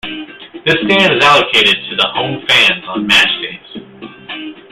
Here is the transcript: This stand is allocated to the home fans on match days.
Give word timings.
This 0.65 0.77
stand 0.83 1.13
is 1.13 1.23
allocated 1.23 1.75
to 1.91 1.95
the 1.95 2.07
home 2.15 2.43
fans 2.47 2.83
on 2.87 3.05
match 3.05 3.29
days. 3.43 4.61